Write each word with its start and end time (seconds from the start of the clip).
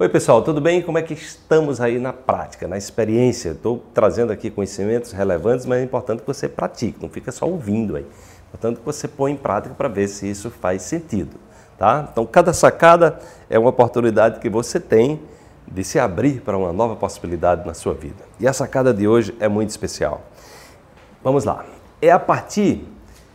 Oi 0.00 0.08
pessoal, 0.08 0.40
tudo 0.40 0.62
bem? 0.62 0.80
Como 0.80 0.96
é 0.96 1.02
que 1.02 1.12
estamos 1.12 1.78
aí 1.78 1.98
na 1.98 2.10
prática, 2.10 2.66
na 2.66 2.78
experiência? 2.78 3.50
Estou 3.50 3.84
trazendo 3.92 4.32
aqui 4.32 4.50
conhecimentos 4.50 5.12
relevantes, 5.12 5.66
mas 5.66 5.78
é 5.78 5.84
importante 5.84 6.20
que 6.20 6.26
você 6.26 6.48
pratique, 6.48 7.02
não 7.02 7.10
fica 7.10 7.30
só 7.30 7.44
ouvindo 7.44 7.96
aí. 7.96 8.06
Portanto, 8.50 8.78
que 8.78 8.86
você 8.86 9.06
põe 9.06 9.32
em 9.32 9.36
prática 9.36 9.74
para 9.74 9.88
ver 9.88 10.08
se 10.08 10.26
isso 10.26 10.50
faz 10.50 10.80
sentido, 10.80 11.36
tá? 11.76 12.08
Então, 12.10 12.24
cada 12.24 12.54
sacada 12.54 13.18
é 13.50 13.58
uma 13.58 13.68
oportunidade 13.68 14.40
que 14.40 14.48
você 14.48 14.80
tem 14.80 15.20
de 15.70 15.84
se 15.84 15.98
abrir 15.98 16.40
para 16.40 16.56
uma 16.56 16.72
nova 16.72 16.96
possibilidade 16.96 17.66
na 17.66 17.74
sua 17.74 17.92
vida. 17.92 18.24
E 18.40 18.48
a 18.48 18.54
sacada 18.54 18.94
de 18.94 19.06
hoje 19.06 19.36
é 19.38 19.48
muito 19.48 19.68
especial. 19.68 20.22
Vamos 21.22 21.44
lá. 21.44 21.66
É 22.00 22.10
a 22.10 22.18
partir 22.18 22.88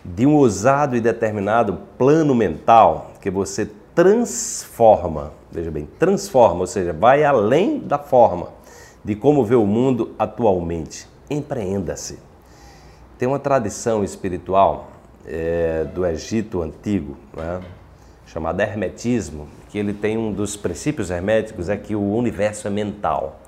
de 0.03 0.25
um 0.25 0.33
ousado 0.33 0.95
e 0.95 0.99
determinado 0.99 1.77
plano 1.95 2.33
mental 2.33 3.11
que 3.21 3.29
você 3.29 3.69
transforma, 3.95 5.31
veja 5.49 5.71
bem, 5.71 5.87
transforma, 5.97 6.59
ou 6.59 6.67
seja, 6.67 6.91
vai 6.91 7.23
além 7.23 7.79
da 7.79 7.97
forma 7.97 8.49
de 9.03 9.15
como 9.15 9.45
vê 9.45 9.55
o 9.55 9.65
mundo 9.65 10.13
atualmente. 10.19 11.07
Empreenda-se. 11.29 12.19
Tem 13.17 13.27
uma 13.27 13.39
tradição 13.39 14.03
espiritual 14.03 14.91
é, 15.25 15.85
do 15.85 16.05
Egito 16.05 16.61
antigo, 16.61 17.15
né, 17.35 17.61
chamada 18.27 18.63
hermetismo, 18.63 19.47
que 19.69 19.77
ele 19.77 19.93
tem 19.93 20.17
um 20.17 20.31
dos 20.31 20.57
princípios 20.57 21.09
herméticos 21.09 21.69
é 21.69 21.77
que 21.77 21.95
o 21.95 22.13
universo 22.15 22.67
é 22.67 22.69
mental. 22.69 23.39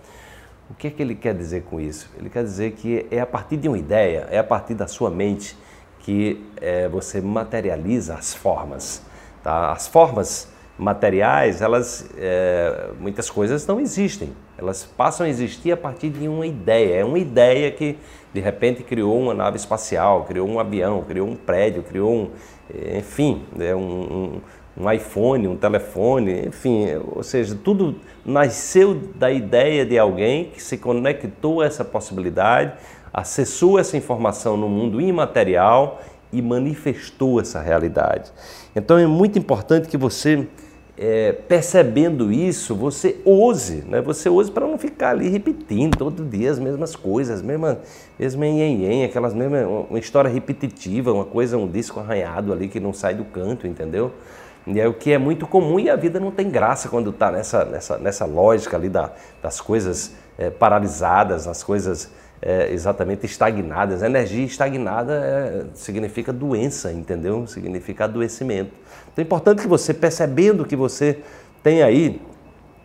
O 0.69 0.73
que 0.73 0.87
é 0.87 0.89
que 0.89 1.01
ele 1.01 1.15
quer 1.15 1.33
dizer 1.33 1.63
com 1.63 1.79
isso? 1.79 2.09
Ele 2.17 2.29
quer 2.29 2.43
dizer 2.43 2.71
que 2.73 3.05
é 3.09 3.19
a 3.19 3.25
partir 3.25 3.57
de 3.57 3.67
uma 3.67 3.77
ideia, 3.77 4.27
é 4.29 4.37
a 4.37 4.43
partir 4.43 4.75
da 4.75 4.87
sua 4.87 5.09
mente 5.09 5.57
que 5.99 6.45
é, 6.61 6.87
você 6.87 7.19
materializa 7.19 8.15
as 8.15 8.33
formas. 8.33 9.01
Tá? 9.47 9.71
As 9.71 9.87
formas 9.87 10.51
materiais, 10.77 11.61
elas 11.61 12.09
é, 12.17 12.89
muitas 12.99 13.29
coisas 13.29 13.65
não 13.65 13.79
existem. 13.79 14.33
Elas 14.57 14.83
passam 14.83 15.25
a 15.25 15.29
existir 15.29 15.71
a 15.71 15.77
partir 15.77 16.09
de 16.09 16.27
uma 16.27 16.45
ideia. 16.45 16.97
É 16.97 17.05
uma 17.05 17.17
ideia 17.17 17.71
que 17.71 17.95
de 18.33 18.41
repente 18.41 18.83
criou 18.83 19.17
uma 19.17 19.33
nave 19.33 19.55
espacial, 19.55 20.25
criou 20.25 20.49
um 20.49 20.59
avião, 20.59 21.01
criou 21.01 21.29
um 21.29 21.35
prédio, 21.37 21.81
criou 21.81 22.13
um, 22.13 22.29
enfim, 22.97 23.41
né, 23.55 23.73
um, 23.73 23.79
um 23.79 24.41
um 24.79 24.91
iPhone, 24.91 25.47
um 25.47 25.57
telefone, 25.57 26.49
enfim, 26.49 26.85
ou 27.11 27.23
seja, 27.23 27.57
tudo 27.63 27.95
nasceu 28.23 28.93
da 29.15 29.31
ideia 29.31 29.83
de 29.83 29.97
alguém 29.97 30.51
que 30.51 30.61
se 30.61 30.77
conectou 30.77 31.61
a 31.61 31.65
essa 31.65 31.83
possibilidade, 31.83 32.73
acessou 33.11 33.79
essa 33.79 33.97
informação 33.97 34.55
no 34.55 34.69
mundo 34.69 35.01
imaterial 35.01 35.99
e 36.31 36.41
manifestou 36.41 37.39
essa 37.39 37.59
realidade. 37.59 38.31
Então 38.75 38.97
é 38.97 39.07
muito 39.07 39.39
importante 39.39 39.87
que 39.87 39.97
você, 39.97 40.47
é, 40.97 41.31
percebendo 41.31 42.31
isso, 42.31 42.75
você 42.75 43.17
ouse, 43.23 43.83
né? 43.87 44.01
você 44.01 44.29
ouse 44.29 44.51
para 44.51 44.67
não 44.67 44.77
ficar 44.77 45.11
ali 45.11 45.29
repetindo 45.29 45.97
todo 45.97 46.25
dia 46.25 46.51
as 46.51 46.59
mesmas 46.59 46.95
coisas, 46.95 47.37
as 47.37 47.41
mesmas, 47.41 47.77
mesmo 48.19 48.43
em 48.43 49.05
aquelas 49.05 49.33
mesmas, 49.33 49.65
uma 49.89 49.99
história 49.99 50.29
repetitiva, 50.29 51.11
uma 51.13 51.25
coisa, 51.25 51.57
um 51.57 51.67
disco 51.67 51.99
arranhado 51.99 52.51
ali 52.51 52.67
que 52.67 52.79
não 52.79 52.93
sai 52.93 53.15
do 53.15 53.25
canto, 53.25 53.65
entendeu? 53.65 54.11
E 54.67 54.81
é 54.81 54.87
o 54.87 54.93
que 54.93 55.13
é 55.13 55.17
muito 55.17 55.47
comum 55.47 55.79
e 55.79 55.89
a 55.89 55.95
vida 55.95 56.19
não 56.19 56.29
tem 56.29 56.49
graça 56.49 56.89
quando 56.89 57.11
está 57.11 57.31
nessa, 57.31 57.63
nessa, 57.63 57.97
nessa 57.97 58.25
lógica 58.25 58.75
ali 58.75 58.89
da, 58.89 59.11
das 59.41 59.61
coisas 59.61 60.13
é, 60.37 60.49
paralisadas, 60.49 61.47
as 61.47 61.63
coisas 61.63 62.11
é, 62.41 62.71
exatamente 62.71 63.25
estagnadas. 63.25 64.01
Energia 64.01 64.45
estagnada 64.45 65.13
é, 65.13 65.65
significa 65.73 66.31
doença, 66.31 66.91
entendeu? 66.91 67.47
Significa 67.47 68.05
adoecimento. 68.05 68.71
Então 69.11 69.23
é 69.23 69.25
importante 69.25 69.61
que 69.61 69.67
você, 69.67 69.93
percebendo 69.93 70.65
que 70.65 70.75
você 70.75 71.19
tem 71.63 71.81
aí 71.81 72.21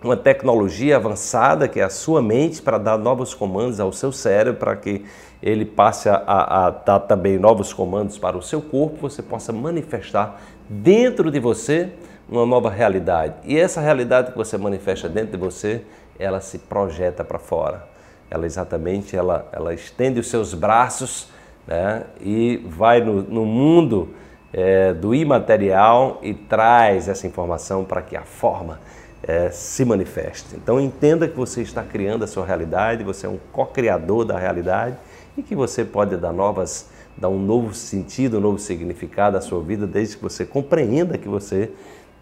uma 0.03 0.17
tecnologia 0.17 0.97
avançada, 0.97 1.69
que 1.69 1.79
é 1.79 1.85
a 1.85 1.91
sua 1.91 2.21
mente, 2.21 2.61
para 2.61 2.79
dar 2.79 2.99
novos 2.99 3.35
comandos 3.35 3.79
ao 3.79 3.93
seu 3.93 4.11
cérebro, 4.11 4.59
para 4.59 4.75
que 4.75 5.05
ele 5.43 5.65
passe 5.65 6.09
a, 6.09 6.17
a, 6.27 6.71
dar 6.71 7.01
também 7.01 7.39
novos 7.39 7.73
comandos 7.73 8.19
para 8.19 8.37
o 8.37 8.43
seu 8.43 8.61
corpo, 8.61 8.97
você 9.09 9.23
possa 9.23 9.53
manifestar 9.53 10.41
dentro 10.69 11.31
de 11.31 11.39
você 11.39 11.93
uma 12.29 12.47
nova 12.47 12.71
realidade. 12.71 13.35
E 13.45 13.59
essa 13.59 13.81
realidade 13.81 14.33
que 14.33 14.39
você 14.39 14.57
manifesta 14.57 15.09
dentro 15.09 15.33
de 15.33 15.37
você, 15.39 15.83
ela 16.19 16.41
se 16.41 16.59
projeta 16.59 17.23
para 17.23 17.39
fora. 17.39 17.92
Ela 18.33 18.47
exatamente, 18.47 19.15
ela, 19.15 19.47
ela 19.53 19.75
estende 19.75 20.19
os 20.19 20.29
seus 20.29 20.55
braços 20.55 21.29
né, 21.67 22.05
e 22.19 22.65
vai 22.67 23.03
no, 23.03 23.23
no 23.23 23.45
mundo 23.45 24.09
é, 24.55 24.95
do 24.95 25.15
imaterial 25.15 26.19
e 26.23 26.33
traz 26.33 27.09
essa 27.09 27.27
informação 27.27 27.85
para 27.85 28.01
que 28.01 28.17
a 28.17 28.23
forma 28.23 28.81
é, 29.23 29.51
se 29.51 29.85
manifeste. 29.85 30.57
Então 30.57 30.81
entenda 30.81 31.29
que 31.29 31.37
você 31.37 31.61
está 31.61 31.83
criando 31.83 32.25
a 32.25 32.27
sua 32.27 32.47
realidade, 32.47 33.05
você 33.05 33.27
é 33.27 33.29
um 33.29 33.39
co-criador 33.53 34.25
da 34.25 34.39
realidade 34.39 34.97
e 35.37 35.43
que 35.43 35.55
você 35.55 35.85
pode 35.85 36.17
dar 36.17 36.33
novas, 36.33 36.89
dar 37.15 37.29
um 37.29 37.39
novo 37.39 37.75
sentido, 37.75 38.39
um 38.39 38.41
novo 38.41 38.59
significado 38.59 39.37
à 39.37 39.43
sua 39.43 39.63
vida, 39.63 39.87
desde 39.87 40.17
que 40.17 40.23
você 40.23 40.47
compreenda 40.47 41.19
que 41.19 41.29
você 41.29 41.71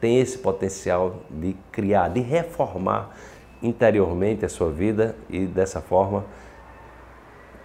tem 0.00 0.18
esse 0.18 0.38
potencial 0.38 1.20
de 1.30 1.54
criar, 1.70 2.08
de 2.08 2.20
reformar 2.20 3.16
interiormente 3.62 4.44
a 4.44 4.48
sua 4.48 4.70
vida 4.70 5.14
e 5.28 5.46
dessa 5.46 5.80
forma 5.80 6.24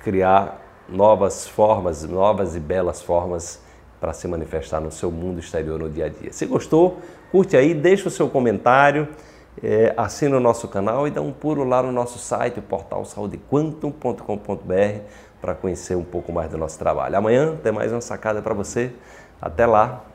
criar 0.03 0.61
novas 0.87 1.47
formas, 1.47 2.03
novas 2.03 2.55
e 2.55 2.59
belas 2.59 3.01
formas 3.01 3.59
para 3.99 4.13
se 4.13 4.27
manifestar 4.27 4.79
no 4.79 4.91
seu 4.91 5.09
mundo 5.09 5.39
exterior 5.39 5.79
no 5.79 5.89
dia 5.89 6.05
a 6.05 6.09
dia. 6.09 6.31
Se 6.31 6.45
gostou, 6.45 6.99
curte 7.31 7.57
aí, 7.57 7.73
deixa 7.73 8.07
o 8.07 8.11
seu 8.11 8.29
comentário, 8.29 9.07
é, 9.63 9.95
assina 9.97 10.37
o 10.37 10.39
nosso 10.39 10.67
canal 10.67 11.07
e 11.07 11.11
dá 11.11 11.21
um 11.21 11.31
pulo 11.31 11.63
lá 11.63 11.81
no 11.81 11.91
nosso 11.91 12.19
site, 12.19 12.61
portalsaudequantum.com.br 12.61 14.99
para 15.41 15.55
conhecer 15.55 15.95
um 15.95 16.03
pouco 16.03 16.31
mais 16.31 16.51
do 16.51 16.57
nosso 16.57 16.77
trabalho. 16.77 17.17
Amanhã 17.17 17.55
tem 17.63 17.71
mais 17.71 17.91
uma 17.91 18.01
sacada 18.01 18.39
para 18.41 18.53
você. 18.53 18.91
Até 19.41 19.65
lá. 19.65 20.14